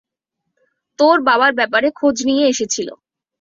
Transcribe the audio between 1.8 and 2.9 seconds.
খোঁজ নিয়ে এসেছিল।